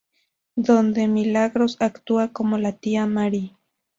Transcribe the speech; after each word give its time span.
Donde 0.55 1.07
Milagros 1.07 1.77
actúa 1.79 2.29
como 2.29 2.57
la 2.57 2.71
tía 2.71 3.05
Mary. 3.05 3.55